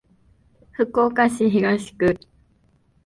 [0.71, 2.19] 福岡市東区